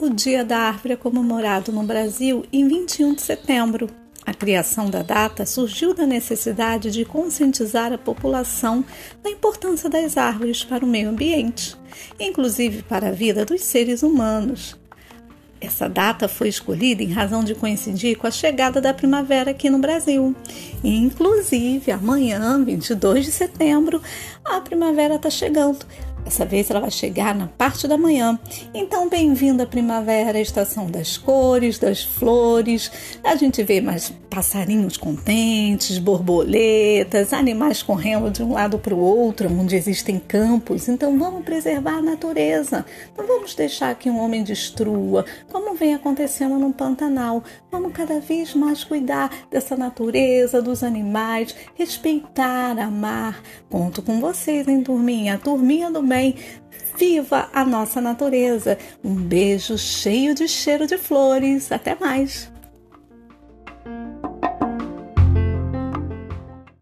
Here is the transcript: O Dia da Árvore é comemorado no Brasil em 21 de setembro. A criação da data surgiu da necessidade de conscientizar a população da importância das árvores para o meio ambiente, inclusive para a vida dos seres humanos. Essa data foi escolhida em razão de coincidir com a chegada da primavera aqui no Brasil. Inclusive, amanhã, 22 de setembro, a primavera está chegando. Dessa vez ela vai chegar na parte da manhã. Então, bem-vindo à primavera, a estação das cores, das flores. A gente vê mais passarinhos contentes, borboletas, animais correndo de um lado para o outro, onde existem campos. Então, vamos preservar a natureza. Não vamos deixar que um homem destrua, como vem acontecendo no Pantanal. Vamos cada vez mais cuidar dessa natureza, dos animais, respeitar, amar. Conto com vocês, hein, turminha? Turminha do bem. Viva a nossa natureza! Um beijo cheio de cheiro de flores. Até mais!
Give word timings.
O 0.00 0.10
Dia 0.10 0.44
da 0.44 0.58
Árvore 0.58 0.94
é 0.94 0.96
comemorado 0.96 1.72
no 1.72 1.82
Brasil 1.82 2.46
em 2.52 2.68
21 2.68 3.14
de 3.14 3.20
setembro. 3.20 3.90
A 4.24 4.32
criação 4.32 4.88
da 4.88 5.02
data 5.02 5.44
surgiu 5.44 5.92
da 5.92 6.06
necessidade 6.06 6.92
de 6.92 7.04
conscientizar 7.04 7.92
a 7.92 7.98
população 7.98 8.84
da 9.24 9.28
importância 9.28 9.90
das 9.90 10.16
árvores 10.16 10.62
para 10.62 10.84
o 10.84 10.88
meio 10.88 11.08
ambiente, 11.08 11.76
inclusive 12.20 12.84
para 12.84 13.08
a 13.08 13.12
vida 13.12 13.44
dos 13.44 13.60
seres 13.62 14.04
humanos. 14.04 14.76
Essa 15.60 15.88
data 15.88 16.28
foi 16.28 16.48
escolhida 16.48 17.02
em 17.02 17.10
razão 17.10 17.42
de 17.42 17.56
coincidir 17.56 18.16
com 18.16 18.28
a 18.28 18.30
chegada 18.30 18.80
da 18.80 18.94
primavera 18.94 19.50
aqui 19.50 19.68
no 19.68 19.80
Brasil. 19.80 20.32
Inclusive, 20.84 21.90
amanhã, 21.90 22.62
22 22.62 23.24
de 23.24 23.32
setembro, 23.32 24.00
a 24.44 24.60
primavera 24.60 25.16
está 25.16 25.28
chegando. 25.28 25.84
Dessa 26.28 26.44
vez 26.44 26.70
ela 26.70 26.80
vai 26.80 26.90
chegar 26.90 27.34
na 27.34 27.46
parte 27.46 27.88
da 27.88 27.96
manhã. 27.96 28.38
Então, 28.74 29.08
bem-vindo 29.08 29.62
à 29.62 29.66
primavera, 29.66 30.36
a 30.36 30.42
estação 30.42 30.90
das 30.90 31.16
cores, 31.16 31.78
das 31.78 32.02
flores. 32.02 32.92
A 33.24 33.34
gente 33.34 33.62
vê 33.62 33.80
mais 33.80 34.12
passarinhos 34.28 34.98
contentes, 34.98 35.96
borboletas, 35.96 37.32
animais 37.32 37.82
correndo 37.82 38.30
de 38.30 38.42
um 38.42 38.52
lado 38.52 38.78
para 38.78 38.94
o 38.94 38.98
outro, 38.98 39.50
onde 39.50 39.74
existem 39.74 40.18
campos. 40.18 40.86
Então, 40.86 41.18
vamos 41.18 41.42
preservar 41.46 41.94
a 41.94 42.02
natureza. 42.02 42.84
Não 43.16 43.26
vamos 43.26 43.54
deixar 43.54 43.94
que 43.94 44.10
um 44.10 44.20
homem 44.20 44.44
destrua, 44.44 45.24
como 45.68 45.76
vem 45.76 45.94
acontecendo 45.94 46.58
no 46.58 46.72
Pantanal. 46.72 47.44
Vamos 47.70 47.92
cada 47.92 48.20
vez 48.20 48.54
mais 48.54 48.84
cuidar 48.84 49.30
dessa 49.50 49.76
natureza, 49.76 50.62
dos 50.62 50.82
animais, 50.82 51.54
respeitar, 51.74 52.78
amar. 52.78 53.42
Conto 53.68 54.00
com 54.00 54.18
vocês, 54.18 54.66
hein, 54.66 54.82
turminha? 54.82 55.36
Turminha 55.36 55.90
do 55.90 56.02
bem. 56.02 56.36
Viva 56.96 57.50
a 57.52 57.64
nossa 57.64 58.00
natureza! 58.00 58.78
Um 59.04 59.14
beijo 59.14 59.76
cheio 59.76 60.34
de 60.34 60.48
cheiro 60.48 60.86
de 60.86 60.96
flores. 60.96 61.70
Até 61.70 61.94
mais! 61.94 62.50